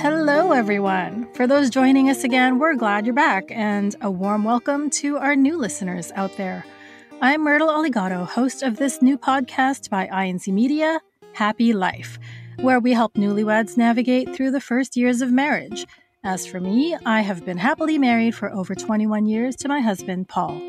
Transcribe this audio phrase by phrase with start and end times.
[0.00, 1.26] Hello, everyone.
[1.34, 5.34] For those joining us again, we're glad you're back, and a warm welcome to our
[5.34, 6.64] new listeners out there.
[7.20, 11.00] I'm Myrtle Oligato, host of this new podcast by INC Media,
[11.32, 12.20] Happy Life,
[12.60, 15.84] where we help newlyweds navigate through the first years of marriage.
[16.22, 20.28] As for me, I have been happily married for over 21 years to my husband,
[20.28, 20.62] Paul.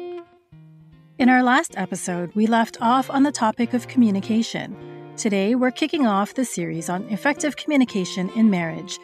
[1.20, 4.76] In our last episode, we left off on the topic of communication.
[5.18, 8.98] Today, we're kicking off the series on effective communication in marriage.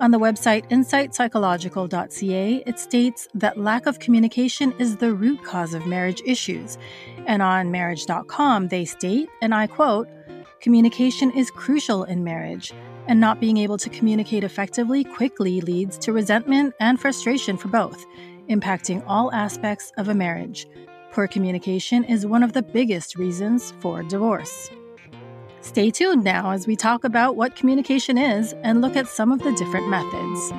[0.00, 5.86] On the website insightpsychological.ca, it states that lack of communication is the root cause of
[5.86, 6.78] marriage issues.
[7.26, 10.08] And on marriage.com, they state, and I quote,
[10.62, 12.72] communication is crucial in marriage,
[13.08, 18.02] and not being able to communicate effectively quickly leads to resentment and frustration for both,
[18.48, 20.66] impacting all aspects of a marriage.
[21.12, 24.70] Poor communication is one of the biggest reasons for divorce.
[25.62, 29.40] Stay tuned now as we talk about what communication is and look at some of
[29.40, 30.52] the different methods.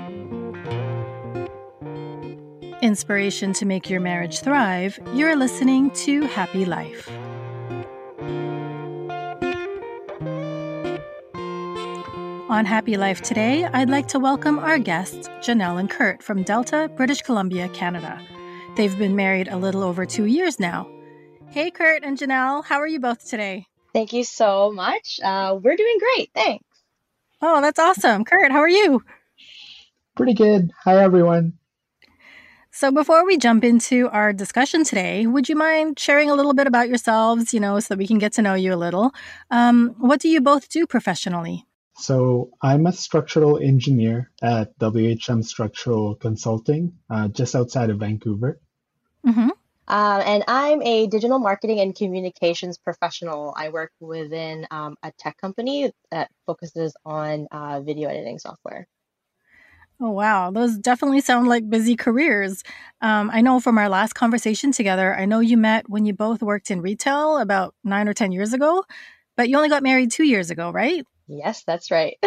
[2.81, 7.09] Inspiration to make your marriage thrive, you're listening to Happy Life.
[12.49, 16.91] On Happy Life today, I'd like to welcome our guests, Janelle and Kurt from Delta,
[16.97, 18.21] British Columbia, Canada.
[18.75, 20.89] They've been married a little over two years now.
[21.49, 23.67] Hey, Kurt and Janelle, how are you both today?
[23.93, 25.19] Thank you so much.
[25.23, 26.31] Uh, we're doing great.
[26.33, 26.65] Thanks.
[27.41, 28.23] Oh, that's awesome.
[28.23, 29.03] Kurt, how are you?
[30.15, 30.71] Pretty good.
[30.83, 31.53] Hi, everyone.
[32.73, 36.67] So, before we jump into our discussion today, would you mind sharing a little bit
[36.67, 39.11] about yourselves, you know, so that we can get to know you a little?
[39.49, 41.65] Um, what do you both do professionally?
[41.97, 48.59] So, I'm a structural engineer at WHM Structural Consulting, uh, just outside of Vancouver.
[49.25, 49.49] Mm-hmm.
[49.87, 53.53] Um, and I'm a digital marketing and communications professional.
[53.57, 58.87] I work within um, a tech company that focuses on uh, video editing software.
[60.03, 60.49] Oh, wow.
[60.49, 62.63] Those definitely sound like busy careers.
[63.01, 66.41] Um, I know from our last conversation together, I know you met when you both
[66.41, 68.83] worked in retail about nine or 10 years ago,
[69.37, 71.05] but you only got married two years ago, right?
[71.27, 72.17] Yes, that's right.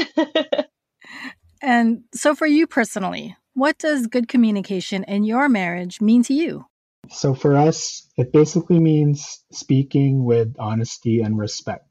[1.63, 6.67] and so, for you personally, what does good communication in your marriage mean to you?
[7.11, 11.87] So for us, it basically means speaking with honesty and respect.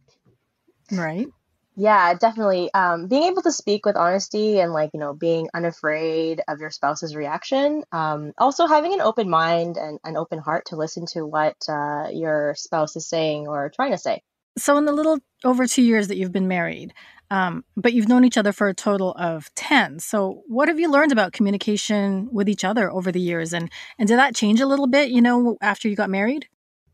[0.92, 1.28] Right.
[1.76, 2.72] Yeah, definitely.
[2.74, 6.70] Um, being able to speak with honesty and like, you know, being unafraid of your
[6.70, 7.84] spouse's reaction.
[7.92, 12.10] Um, also having an open mind and an open heart to listen to what uh,
[12.12, 14.22] your spouse is saying or trying to say.
[14.56, 16.94] So, in the little over two years that you've been married,
[17.34, 19.98] um, but you've known each other for a total of 10.
[19.98, 23.54] So, what have you learned about communication with each other over the years?
[23.54, 26.48] And, and did that change a little bit, you know, after you got married?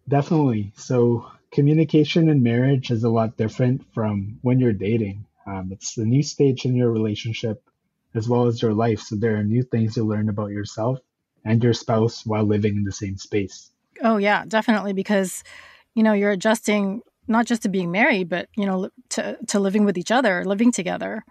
[0.07, 0.71] Definitely.
[0.77, 5.25] So, communication in marriage is a lot different from when you're dating.
[5.45, 7.61] Um, it's a new stage in your relationship
[8.15, 9.01] as well as your life.
[9.01, 10.99] So, there are new things you learn about yourself
[11.43, 13.71] and your spouse while living in the same space.
[14.01, 14.93] Oh, yeah, definitely.
[14.93, 15.43] Because,
[15.95, 19.85] you know, you're adjusting not just to being married, but you know, to to living
[19.85, 21.23] with each other, living together.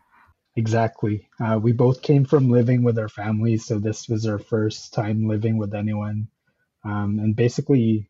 [0.56, 1.28] Exactly.
[1.40, 5.28] Uh, we both came from living with our families, so this was our first time
[5.28, 6.28] living with anyone,
[6.84, 8.08] um, and basically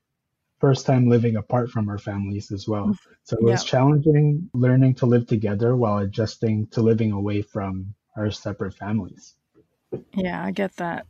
[0.60, 2.86] first time living apart from our families as well.
[2.86, 3.12] Mm-hmm.
[3.24, 3.70] So it was yeah.
[3.70, 9.34] challenging learning to live together while adjusting to living away from our separate families.
[10.14, 11.06] Yeah, I get that.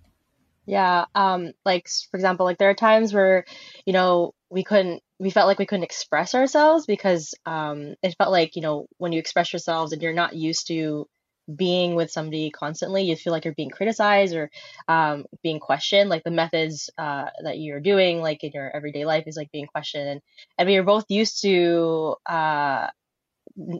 [0.66, 3.46] Yeah, um, like for example, like there are times where,
[3.86, 8.30] you know, we couldn't we felt like we couldn't express ourselves because um, it felt
[8.30, 11.06] like you know when you express yourselves and you're not used to
[11.54, 14.50] being with somebody constantly you feel like you're being criticized or
[14.86, 16.10] um, being questioned.
[16.10, 19.66] Like the methods uh, that you're doing like in your everyday life is like being
[19.66, 20.08] questioned.
[20.08, 20.20] And,
[20.58, 22.88] and we were both used to uh,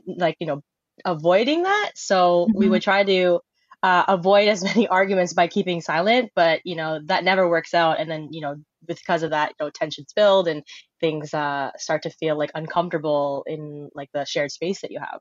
[0.07, 0.61] like you know
[1.05, 1.91] avoiding that.
[1.95, 2.57] So mm-hmm.
[2.57, 3.39] we would try to
[3.83, 7.99] uh, avoid as many arguments by keeping silent but you know that never works out.
[7.99, 8.55] And then you know
[8.97, 10.63] because of that you know tensions build and
[10.99, 15.19] things uh, start to feel like uncomfortable in like the shared space that you have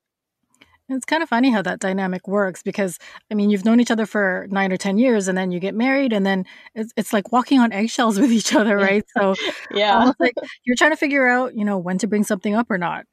[0.90, 2.98] it's kind of funny how that dynamic works because
[3.30, 5.75] I mean you've known each other for nine or ten years and then you get
[5.75, 9.04] married and then it's, it's like walking on eggshells with each other, right?
[9.16, 9.34] So
[9.70, 10.34] yeah, like
[10.64, 13.04] you're trying to figure out you know when to bring something up or not.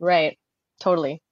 [0.00, 0.38] Right.
[0.80, 1.22] Totally.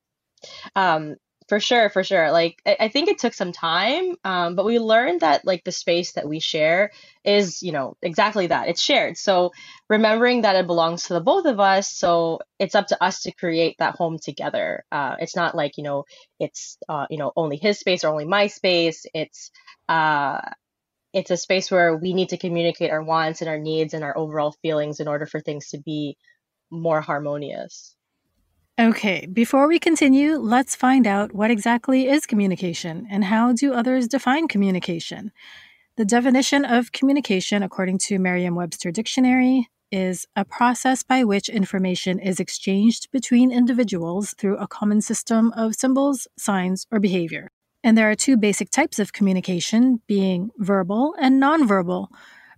[0.77, 1.17] Um,
[1.49, 2.31] for sure, for sure.
[2.31, 5.73] Like I, I think it took some time, um, but we learned that like the
[5.73, 6.91] space that we share
[7.25, 8.69] is, you know, exactly that.
[8.69, 9.17] It's shared.
[9.17, 9.53] So
[9.89, 13.33] remembering that it belongs to the both of us, so it's up to us to
[13.33, 14.85] create that home together.
[14.93, 16.05] Uh, it's not like you know,
[16.41, 19.07] it's uh, you know only his space or only my space.
[19.15, 19.51] It's
[19.89, 20.41] uh,
[21.13, 24.17] it's a space where we need to communicate our wants and our needs and our
[24.17, 26.17] overall feelings in order for things to be
[26.71, 27.95] more harmonious.
[28.81, 34.09] Okay, before we continue, let's find out what exactly is communication and how do others
[34.09, 35.31] define communication.
[35.99, 42.19] The definition of communication, according to Merriam Webster Dictionary, is a process by which information
[42.19, 47.51] is exchanged between individuals through a common system of symbols, signs, or behavior.
[47.85, 52.09] And there are two basic types of communication, being verbal and nonverbal.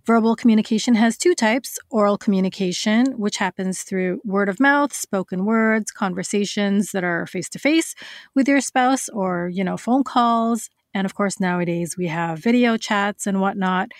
[0.06, 5.90] Verbal communication has two types oral communication, which happens through word of mouth, spoken words,
[5.90, 7.94] conversations that are face to face
[8.34, 10.68] with your spouse, or, you know, phone calls.
[10.92, 13.92] And of course, nowadays we have video chats and whatnot.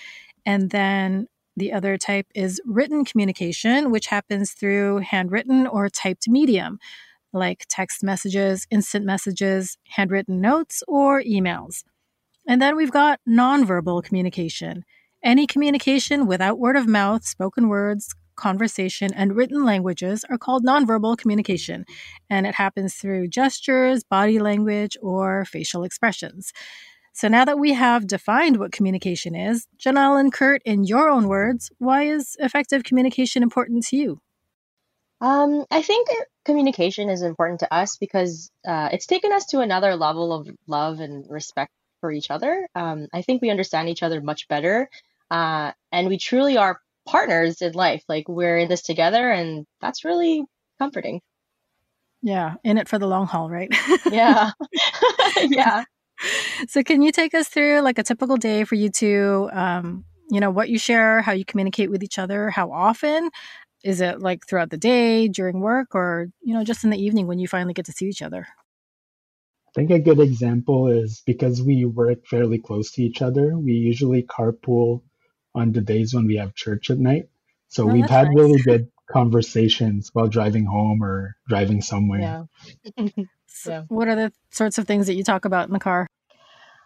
[0.45, 6.79] And then the other type is written communication, which happens through handwritten or typed medium,
[7.33, 11.83] like text messages, instant messages, handwritten notes, or emails.
[12.47, 14.85] And then we've got nonverbal communication.
[15.25, 21.17] Any communication without word of mouth, spoken words, conversation, and written languages are called nonverbal
[21.17, 21.87] communication,
[22.29, 26.53] and it happens through gestures, body language, or facial expressions.
[27.15, 31.27] So now that we have defined what communication is, Janelle and Kurt, in your own
[31.27, 34.19] words, why is effective communication important to you?
[35.23, 36.09] Um, I think
[36.45, 41.01] communication is important to us because uh, it's taken us to another level of love
[41.01, 42.69] and respect for each other.
[42.75, 44.91] Um, I think we understand each other much better,
[45.35, 46.79] uh, and we truly are
[47.09, 48.05] partners in life.
[48.09, 50.45] Like we're in this together, and that's really
[50.79, 51.21] comforting.
[52.23, 53.73] Yeah, in it for the long haul, right?
[54.11, 54.53] Yeah.
[55.49, 55.85] Yeah.
[56.69, 60.39] so can you take us through like a typical day for you two um, you
[60.39, 63.31] know what you share how you communicate with each other how often
[63.83, 67.27] is it like throughout the day during work or you know just in the evening
[67.27, 68.47] when you finally get to see each other
[69.69, 73.73] I think a good example is because we work fairly close to each other, we
[73.73, 75.03] usually carpool
[75.55, 77.29] on the days when we have church at night.
[77.69, 78.35] So Oh, we've had nice.
[78.35, 82.21] really good conversations while driving home or driving somewhere.
[82.21, 82.45] Yeah.
[83.47, 83.85] So Yeah.
[83.89, 86.07] what are the sorts of things that you talk about in the car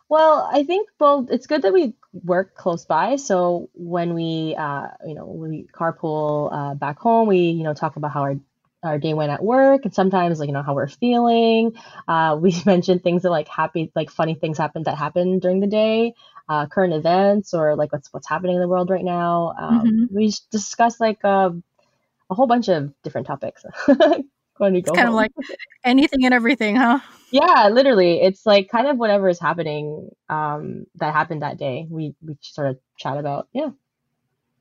[0.08, 3.16] Well, I think well, it's good that we work close by.
[3.16, 7.96] So when we, uh, you know, we carpool uh, back home, we, you know, talk
[7.96, 8.36] about how our
[8.84, 11.72] our day went at work, and sometimes like you know how we're feeling.
[12.06, 15.66] Uh, we mention things that like happy, like funny things happened that happened during the
[15.66, 16.14] day,
[16.48, 19.54] uh, current events, or like what's what's happening in the world right now.
[19.58, 20.06] Um, Mhm.
[20.10, 21.50] we discuss like uh,
[22.30, 23.64] a whole bunch of different topics
[24.58, 25.32] when we it's go kind of like
[25.84, 27.00] anything and everything huh
[27.30, 28.20] Yeah, literally.
[28.20, 31.86] It's like kind of whatever is happening um that happened that day.
[31.90, 33.48] We we sort of chat about.
[33.52, 33.70] Yeah.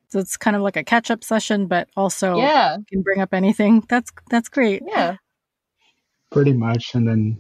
[0.10, 2.78] so it's kind of like a catch-up session but also Yeah.
[2.78, 5.16] you can bring up anything that's that's great Yeah.
[6.32, 6.94] Pretty much.
[6.96, 7.40] And then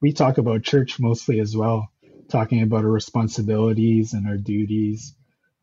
[0.00, 1.88] we talk about church mostly as well,
[2.28, 5.14] talking about our responsibilities and our duties.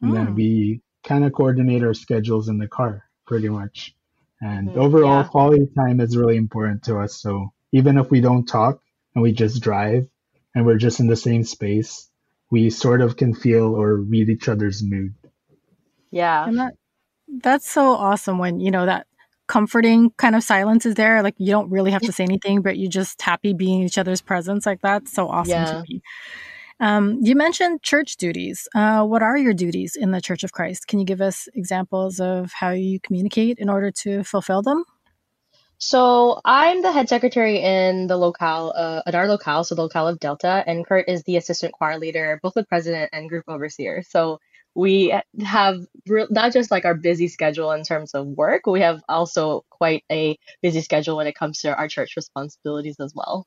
[0.01, 0.35] And then Mm.
[0.35, 3.95] we kind of coordinate our schedules in the car, pretty much.
[4.41, 4.77] And Mhm.
[4.77, 5.29] overall, Yeah.
[5.29, 7.21] quality time is really important to us.
[7.21, 8.81] So even if we don't talk
[9.15, 10.07] and we just drive
[10.55, 12.09] and we're just in the same space,
[12.51, 15.13] we sort of can feel or read each other's mood.
[16.11, 16.47] Yeah.
[16.47, 16.73] and that
[17.41, 19.05] that's so awesome when you know that
[19.49, 21.21] comforting kind of silence is there.
[21.21, 23.97] Like you don't really have to say anything but you're just happy being in each
[23.97, 24.65] other's presence.
[24.65, 25.65] Like that's so awesome Yeah.
[25.65, 26.01] to me.
[26.79, 28.69] Um, you mentioned church duties.
[28.73, 30.87] Uh, what are your duties in the church of christ?
[30.87, 34.85] Can you give us examples of how you communicate in order to fulfill them?
[35.79, 40.09] So I'm the head secretary in the locale, uh, at our locale, so the locale
[40.09, 44.03] of Delta, and Kurt is the assistant choir leader, Buklod president, and group overseer.
[44.03, 44.39] So
[44.75, 49.01] we have re- not just like our busy schedule in terms of work, we have
[49.09, 53.45] also quite a busy schedule when it comes to our church responsibilities as well.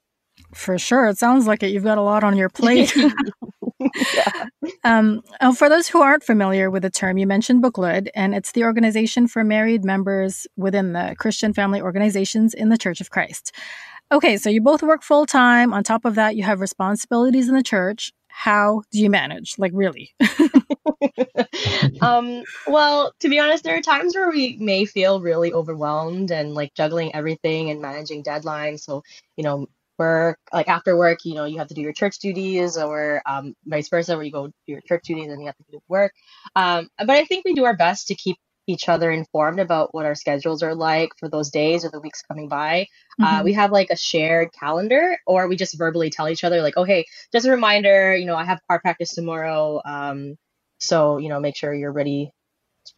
[0.55, 2.95] for sure it sounds like it you've got a lot on your plate
[4.15, 4.45] Yeah.
[4.85, 8.53] Um, oh, for those who aren't familiar with the term, you mentioned Buklod, and it's
[8.53, 13.53] the organization for married members within the Christian family organizations in the Church of Christ.
[14.11, 15.73] Okay, so you both work full time.
[15.73, 18.13] On top of that, you have responsibilities in the church.
[18.29, 19.55] How do you manage?
[19.59, 20.15] Like, really?
[22.01, 26.55] um, well, to be honest, there are times where we may feel really overwhelmed and
[26.55, 28.81] like juggling everything and managing deadlines.
[28.81, 29.03] So,
[29.37, 29.67] you know,
[29.99, 33.55] work, like after work, you know, you have to do your church duties or um,
[33.67, 36.13] vice versa, where you go do your church duties and you have to do work.
[36.57, 38.37] Um, but I think we do our best to keep
[38.67, 42.23] each other informed about what our schedules are like for those days or the weeks
[42.23, 42.87] coming by.
[43.21, 43.45] Uh, Mhm.
[43.45, 46.85] we have like a shared calendar, or we just verbally tell each other, like, oh,
[46.85, 49.81] hey, just a reminder, you know, I have car practice tomorrow.
[49.85, 50.37] Um,
[50.83, 52.33] so, you know, make sure you're ready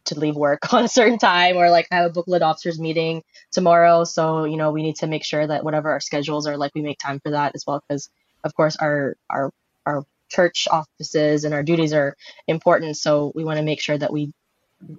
[0.05, 3.23] to leave work on a certain time, or like I have a Buklod officers meeting
[3.51, 4.03] tomorrow.
[4.03, 6.81] So, you know, we need to make sure that whatever our schedules are like, we
[6.81, 7.83] make time for that as well.
[7.87, 8.09] Because,
[8.43, 9.51] of course, our, our,
[9.85, 12.15] our church offices and our duties are
[12.47, 12.97] important.
[12.97, 14.33] So we want to make sure that we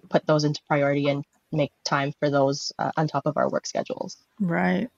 [0.09, 3.67] put those into priority and make time for those uh, on top of our work
[3.67, 4.17] schedules.
[4.41, 4.89] Right.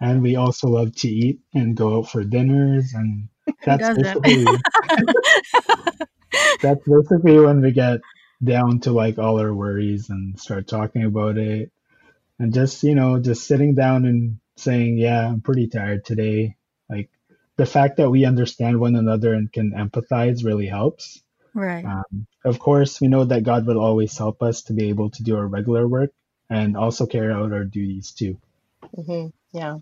[0.00, 3.28] and we also love to eat and go out for dinners and
[3.64, 4.44] that's basically
[6.60, 8.00] that's basically when we get
[8.42, 11.70] down to like all our worries and start talking about it.
[12.38, 16.56] And just you know just sitting down and saying yeah i'm pretty tired today.
[16.88, 17.10] Like
[17.56, 21.22] the fact that we understand one another and can empathize really helps.
[21.54, 21.84] Right.
[21.84, 25.22] Um, of course we know that god will always help us to be able to
[25.22, 26.10] do our regular work
[26.50, 28.38] and also carry out our duties too.
[28.94, 29.78] Hmm Yeah.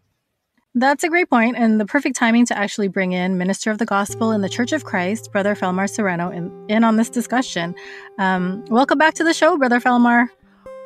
[0.76, 3.86] That's a great point, and the perfect timing to actually bring in Minister of the
[3.86, 7.76] Gospel in the Church of Christ, Brother Felmar Sereno, in, in on this discussion.
[8.18, 10.26] Um, welcome back to the show, Brother Felmar.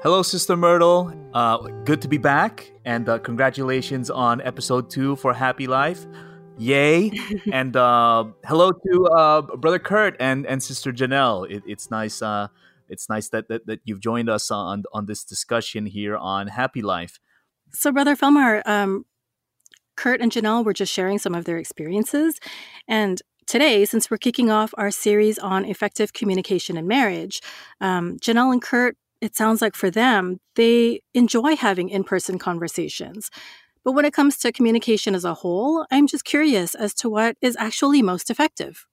[0.03, 1.11] Hello, Sister Myrtle.
[1.33, 6.05] Uh, good to be back, and uh, congratulations on episode two for Happy Life.
[6.59, 7.11] Yay!
[7.53, 11.51] and uh, hello to uh, Brother Kurt and, and Sister Janelle.
[11.51, 12.21] It, it's nice.
[12.21, 12.49] Uh,
[12.91, 16.83] it's nice that, that that you've joined us on on this discussion here on Happy
[16.83, 17.19] Life.
[17.73, 19.07] So, Brother Felmar, um,
[19.99, 22.39] Kurt and Janelle were just sharing some of their experiences.
[22.87, 27.43] And today, since we're kicking off our series on effective communication in marriage,
[27.81, 33.29] um, Janelle and Kurt, it sounds like for them, they enjoy having in person conversations.
[33.85, 37.37] But when it comes to communication as a whole, I'm just curious as to what
[37.41, 38.87] is actually most effective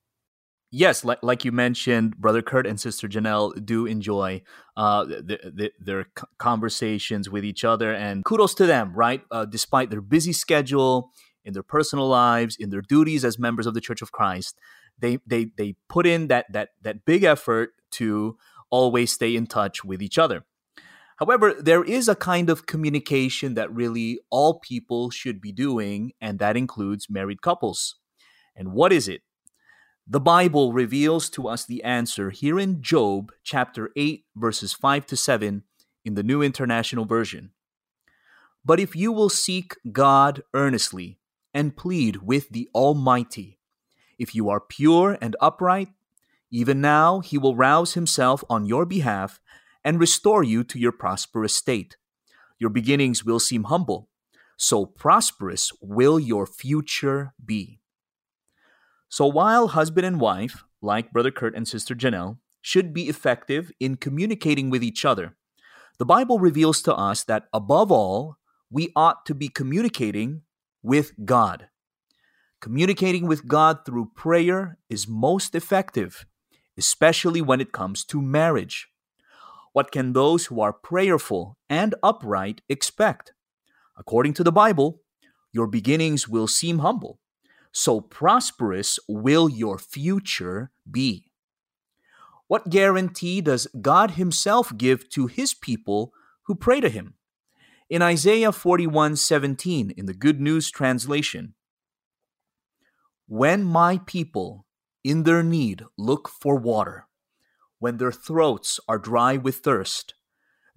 [0.72, 4.42] yes, like like you mentioned, brother Kurt and sister Janelle do enjoy
[4.78, 6.06] uh, the, the, their
[6.38, 9.22] conversations with each other, and kudos to them, right?
[9.32, 11.12] Uh, despite their busy schedule
[11.44, 14.58] in their personal lives, in their duties as members of the Church of Christ,
[15.00, 18.38] they they they put in that that that big effort to
[18.70, 20.46] always stay in touch with each other.
[21.18, 26.40] However, there is a kind of communication that really all people should be doing, and
[26.40, 27.96] that includes married couples.
[28.56, 29.22] And what is it?
[30.08, 35.18] The Bible reveals to us the answer here in Job chapter 8, verses 5 to
[35.18, 35.64] 7
[36.04, 37.50] in the New International Version.
[38.64, 41.18] But if you will seek God earnestly
[41.56, 43.58] and plead with the Almighty,
[44.20, 45.90] if you are pure and upright,
[46.52, 49.40] even now he will rouse himself on your behalf
[49.84, 51.98] and restore you to your prosperous state.
[52.60, 54.10] Your beginnings will seem humble,
[54.56, 57.80] so prosperous will your future be.
[59.10, 63.96] So while husband and wife, like Brother Kurt and Sister Janelle, should be effective in
[63.96, 65.36] communicating with each other,
[65.98, 68.38] the Bible reveals to us that above all,
[68.70, 70.42] we ought to be communicating
[70.84, 71.68] with God.
[72.60, 76.26] Communicating with God through prayer is most effective,
[76.78, 78.88] especially when it comes to marriage.
[79.72, 83.34] What can those who are prayerful and upright expect?
[83.98, 85.02] According to the Bible,
[85.54, 87.20] your beginnings will seem humble,
[87.76, 91.30] so prosperous will your future be.
[92.48, 96.14] What guarantee does God Himself give to His people
[96.44, 97.16] who pray to Him?
[97.90, 101.54] In Isaiah 41 17, in the Good News translation,
[103.28, 104.66] When my people
[105.04, 107.08] in their need look for water,
[107.80, 110.14] when their throats are dry with thirst,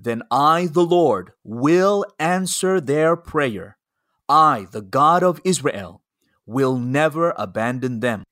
[0.00, 3.78] then I, the Lord, will answer their prayer.
[4.28, 6.02] I, the God of Israel,
[6.49, 8.25] will never abandon them.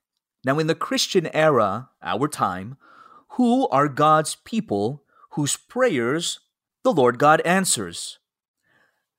[0.43, 2.79] Now, in the Christian era, our time,
[3.33, 6.41] who are God's people whose prayers
[6.83, 8.19] the Lord God answers?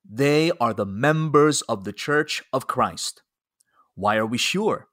[0.04, 3.22] They are the members of the Church of Christ.
[3.94, 4.88] Why are we sure?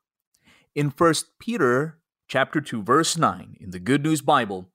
[0.75, 4.68] In 1 Peter chapter 2 verse 9 in the Good News Bible,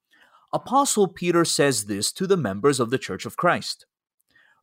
[0.51, 3.85] Apostle Peter says this to the members of the Church of Christ.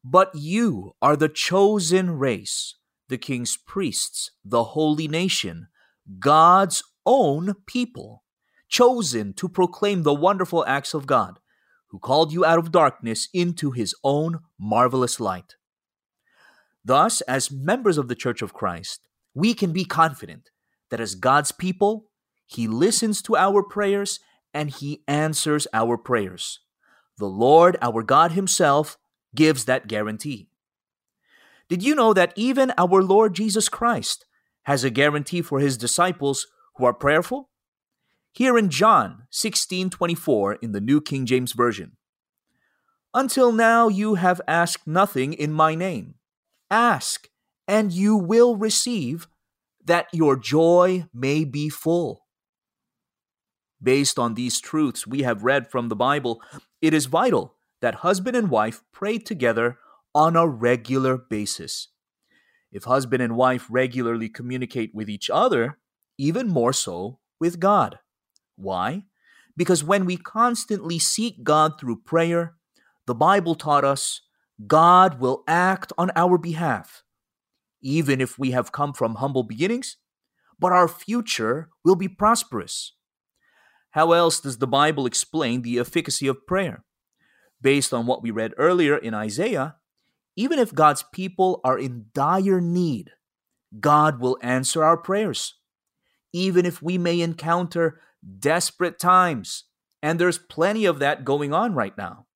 [0.02, 2.74] But you are the chosen race,
[3.08, 5.68] the king's priests, the holy nation,
[6.18, 8.24] God's own people,
[8.68, 11.38] chosen to proclaim the wonderful acts of God,
[11.88, 15.54] who called you out of darkness into his own marvelous light.
[16.84, 20.50] Thus, as members of the Church of Christ, we can be confident
[20.90, 22.10] that as God's people,
[22.46, 24.20] he listens to our prayers
[24.54, 26.60] and he answers our prayers.
[27.18, 28.98] The Lord, our God Himself,
[29.34, 30.48] gives that guarantee.
[31.68, 34.24] Did you know that even our Lord Jesus Christ
[34.64, 36.46] has a guarantee for his disciples
[36.76, 37.50] who are prayerful?
[38.32, 41.96] Here in John 16:24 in the New King James Version.
[43.12, 46.16] Until now you have asked nothing in my name.
[46.70, 47.28] Ask,
[47.66, 49.26] and you will receive,
[49.84, 52.26] that your joy may be full.
[53.82, 56.42] Based on these truths we have read from the Bible,
[56.82, 59.78] it is vital that husband and wife pray together
[60.16, 61.88] on a regular basis.
[62.72, 65.78] If husband and wife regularly communicate with each other,
[66.16, 67.98] even more so with God.
[68.56, 69.04] Why?
[69.56, 72.56] Because when we constantly seek God through prayer,
[73.06, 74.22] the Bible taught us
[74.66, 77.04] God will act on our behalf.
[77.82, 79.96] even if we have come from humble beginnings,
[80.58, 82.94] but our future will be prosperous.
[83.90, 86.84] How else does the Bible explain the efficacy of prayer?
[87.60, 89.76] Based on what we read earlier in Isaiah,
[90.36, 93.12] even if God's people are in dire need,
[93.80, 95.54] God will answer our prayers.
[96.32, 98.00] Even if we may encounter
[98.38, 99.64] desperate times,
[100.02, 102.26] and there's plenty of that going on right now.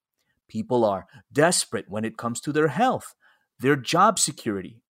[0.49, 3.15] People are desperate when it comes to their health,
[3.61, 4.81] their job security,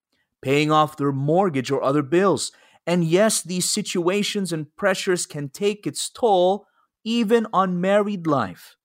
[0.40, 2.52] paying off their mortgage or other bills.
[2.86, 6.66] And yes, these situations and pressures can take its toll
[7.04, 8.76] even on married life.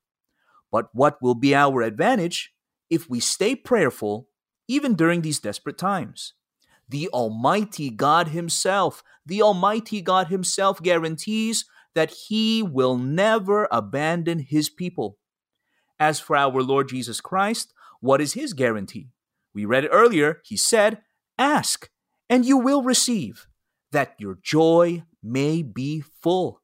[0.72, 2.55] But what will be our advantage
[2.90, 4.30] if we stay prayerful
[4.68, 6.34] even during these desperate times?
[6.88, 11.66] The Almighty God Himself, the Almighty God Himself guarantees
[11.96, 15.18] that He will never abandon His people.
[16.00, 19.10] As for our Lord Jesus Christ, what is His guarantee?
[19.54, 20.42] We read it earlier.
[20.44, 21.02] He said,
[21.40, 21.90] Ask,
[22.30, 23.48] and you will receive,
[23.92, 26.62] that your joy may be full.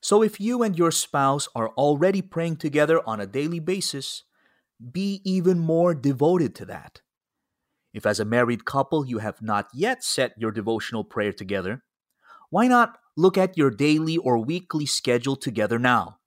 [0.00, 4.24] So, if you and your spouse are already praying together on a daily basis,
[4.92, 7.00] be even more devoted to that.
[7.92, 11.82] If, as a married couple, you have not yet set your devotional prayer together,
[12.50, 16.18] why not look at your daily or weekly schedule together now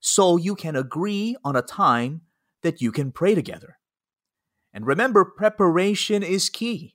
[0.00, 2.22] so you can agree on a time
[2.62, 3.78] that you can pray together?
[4.72, 6.94] And remember, preparation is key.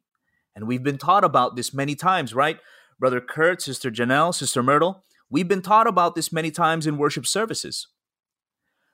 [0.55, 2.59] And we've been taught about this many times, right?
[2.99, 7.25] Brother Kurt, Sister Janelle, Sister Myrtle, we've been taught about this many times in worship
[7.25, 7.87] services.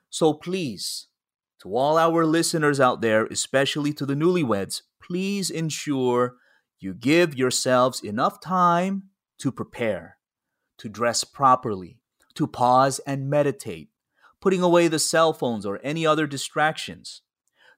[0.09, 1.07] So please,
[1.61, 6.35] to all our listeners out there, especially to the newlyweds, please ensure
[6.79, 9.03] you give yourselves enough time
[9.39, 10.17] to prepare,
[10.77, 11.99] to dress properly,
[12.35, 13.89] to pause and meditate,
[14.39, 17.21] putting away the cell phones or any other distractions,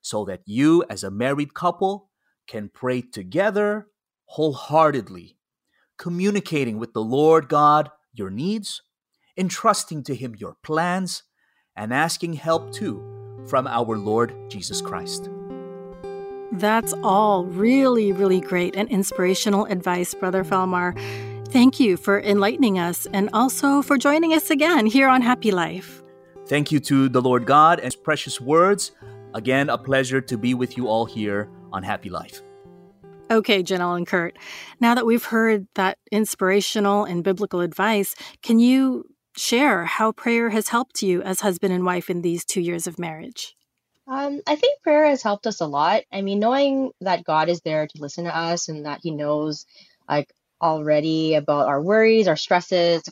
[0.01, 2.09] so that you, as a married couple,
[2.47, 3.87] can pray together
[4.25, 5.37] wholeheartedly,
[5.97, 8.81] communicating with the Lord God your needs,
[9.37, 11.23] entrusting to Him your plans,
[11.75, 15.29] and asking help too from our Lord Jesus Christ.
[16.53, 20.97] That's all really, really great and inspirational advice, Brother Felmar.
[21.47, 26.01] Thank you for enlightening us and also for joining us again here on Happy Life.
[26.47, 28.91] Thank you to the Lord God and His precious words.
[29.33, 32.41] Again, a pleasure to be with you all here on Happy Life.
[33.31, 34.37] Okay, Janelle and Kurt,
[34.81, 39.05] now that we've heard that inspirational and biblical advice, can you
[39.37, 42.99] share how prayer has helped you as husband and wife in these two years of
[42.99, 43.55] marriage?
[44.07, 46.03] Um, I think prayer has helped us a lot.
[46.11, 49.65] I mean, knowing that God is there to listen to us and that He knows,
[50.09, 53.03] like, already about our worries, our stresses,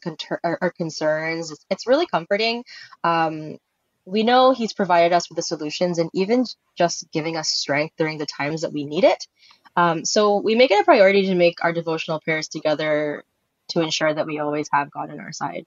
[0.43, 2.63] our, concerns, it's, it's really comforting.
[3.03, 3.57] Um,
[4.05, 6.45] we know He's provided us with the solutions and even
[6.77, 9.27] just giving us strength during the times that we need it.
[9.75, 13.23] Um, so we make it a priority to make our devotional prayers together
[13.69, 15.65] to ensure that we always have God on our side.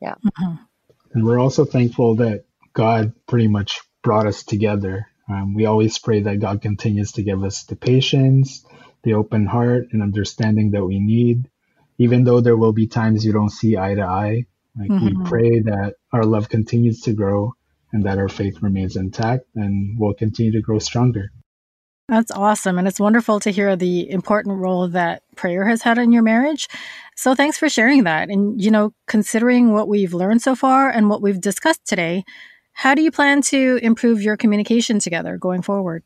[0.00, 0.14] Yeah.
[0.24, 0.54] Mm-hmm.
[1.12, 5.06] And we're also thankful that God pretty much brought us together.
[5.28, 8.64] Um, we always pray that God continues to give us the patience,
[9.02, 11.48] the open heart, and understanding that we need,
[11.98, 14.46] even though there will be times you don't see eye to eye.
[14.78, 15.22] Like mm-hmm.
[15.22, 17.54] we pray that our love continues to grow
[17.92, 21.30] and that our faith remains intact and will continue to grow stronger.
[22.10, 22.76] That's awesome.
[22.76, 26.66] And it's wonderful to hear the important role that prayer has had in your marriage.
[27.14, 28.28] So thanks for sharing that.
[28.28, 32.24] And, you know, considering what we've learned so far and what we've discussed today,
[32.72, 36.02] how do you plan to improve your communication together going forward?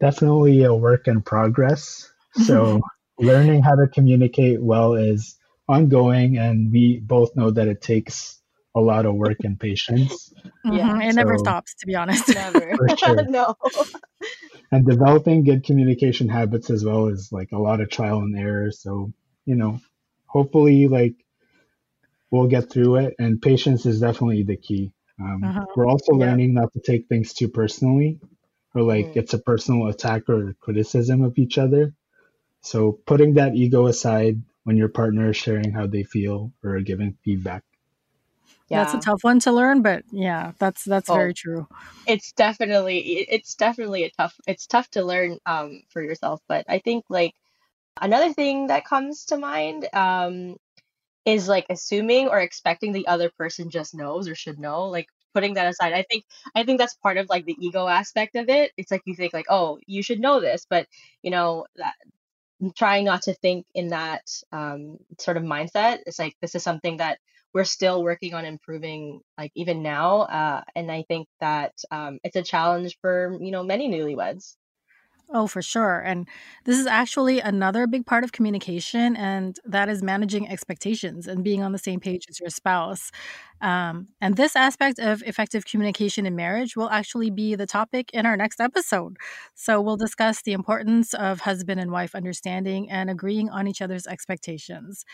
[0.00, 2.10] Definitely a work in progress.
[2.36, 2.42] Mm-hmm.
[2.42, 2.80] So,
[3.20, 5.36] learning how to communicate well is
[5.68, 8.41] ongoing, and we both know that it takes
[8.74, 10.32] a lot of work and patience.
[10.64, 10.72] Mm-hmm.
[10.72, 12.28] Yeah, it so, never stops, to be honest.
[12.34, 12.74] Never.
[12.96, 13.24] Sure.
[13.28, 13.54] no.
[14.70, 18.70] And developing good communication habits as well is like a lot of trial and error.
[18.70, 19.12] So,
[19.44, 19.80] you know,
[20.26, 21.14] hopefully, like,
[22.30, 23.14] we'll get through it.
[23.18, 24.92] And patience is definitely the key.
[25.20, 25.66] Um, uh-huh.
[25.76, 26.26] We're also yeah.
[26.26, 28.18] learning not to take things too personally
[28.74, 29.16] or like mm.
[29.16, 31.92] it's a personal attack or criticism of each other.
[32.62, 37.18] So putting that ego aside when your partner is sharing how they feel or giving
[37.24, 37.64] feedback.
[38.72, 38.84] Yeah.
[38.84, 41.68] That's a tough one to learn, but yeah, that's that's oh, very true.
[42.06, 46.78] It's definitely it's definitely a tough it's tough to learn um for yourself, but I
[46.78, 47.34] think like
[48.00, 50.56] another thing that comes to mind um
[51.26, 55.54] is like assuming or expecting the other person just knows or should know like putting
[55.54, 56.24] that aside i think
[56.56, 59.32] i think that's part of like the ego aspect of it it's like you think
[59.32, 60.86] like oh you should know this but
[61.22, 61.94] you know that
[62.76, 66.96] trying not to think in that um, sort of mindset it's like this is something
[66.96, 67.18] that
[67.54, 72.36] we're still working on improving like even now uh, and i think that um, it's
[72.36, 74.56] a challenge for you know many newlyweds
[75.34, 76.00] Oh, for sure.
[76.00, 76.28] And
[76.64, 81.62] this is actually another big part of communication, and that is managing expectations and being
[81.62, 83.10] on the same page as your spouse.
[83.62, 88.26] Um, and this aspect of effective communication in marriage will actually be the topic in
[88.26, 89.16] our next episode.
[89.54, 94.06] So we'll discuss the importance of husband and wife understanding and agreeing on each other's
[94.06, 95.04] expectations.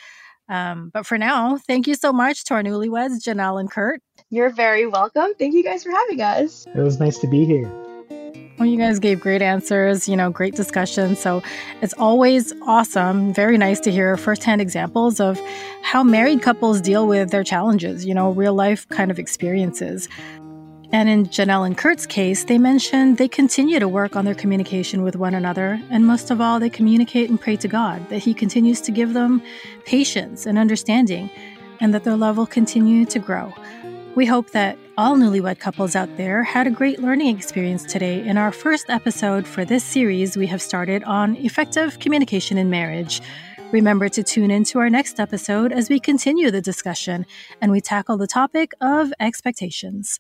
[0.48, 4.00] Um, but for now, thank you so much to our newlyweds, Janelle and Kurt.
[4.30, 5.34] You're very welcome.
[5.38, 6.66] Thank you guys for having us.
[6.74, 7.70] It was nice to be here.
[8.58, 11.14] Well, you guys gave great answers, you know, great discussion.
[11.14, 11.42] So
[11.80, 15.40] it's always awesome, very nice to hear firsthand examples of
[15.82, 20.08] how married couples deal with their challenges, you know, real life kind of experiences.
[20.90, 25.02] And in Janelle and Kurt's case, they mentioned they continue to work on their communication
[25.02, 25.80] with one another.
[25.90, 29.12] And most of all, they communicate and pray to God that He continues to give
[29.12, 29.42] them
[29.84, 31.30] patience and understanding
[31.80, 33.52] and that their love will continue to grow.
[34.14, 38.36] We hope that all newlywed couples out there had a great learning experience today in
[38.38, 43.20] our first episode for this series we have started on effective communication in marriage.
[43.72, 47.26] Remember to tune in to our next episode as we continue the discussion
[47.60, 50.18] and we tackle the topic of expectations.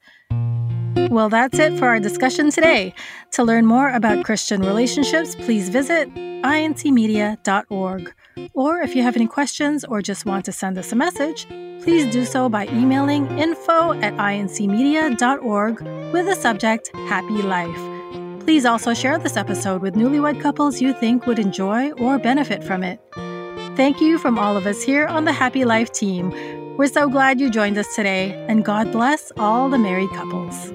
[1.10, 2.92] Well, that's it for our discussion today.
[3.32, 8.14] To learn more about Christian relationships, please visit incmedia.org.
[8.52, 11.46] Or if you have any questions or just want to send us a message,
[11.82, 15.80] please do so by emailing info at incmedia.org
[16.12, 18.40] with the subject Happy Life.
[18.40, 22.82] Please also share this episode with newlywed couples you think would enjoy or benefit from
[22.82, 23.00] it.
[23.78, 26.32] Thank you from all of us here on the Happy Life team.
[26.76, 30.72] We're so glad you joined us today, and God bless all the married couples.